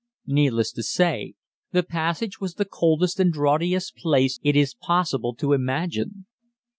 Needless 0.25 0.71
to 0.71 0.81
say, 0.81 1.35
the 1.73 1.83
passage 1.83 2.39
was 2.41 2.55
the 2.55 2.65
coldest 2.65 3.19
and 3.19 3.31
draughtiest 3.31 3.95
place 3.97 4.39
it 4.41 4.55
is 4.55 4.73
possible 4.73 5.35
to 5.35 5.53
imagine. 5.53 6.25